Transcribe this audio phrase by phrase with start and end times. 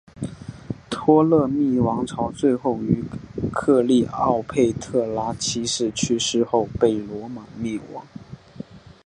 [0.89, 3.03] 托勒密王朝最后于
[3.53, 8.03] 克丽奥佩特拉七世去世后被罗马灭亡。